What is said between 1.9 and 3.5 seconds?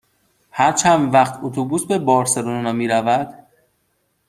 بارسلونا می رود؟